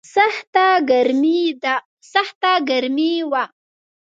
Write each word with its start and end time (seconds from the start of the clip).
سخته 0.13 0.65
ګرمي 2.69 3.11
وه. 3.31 3.43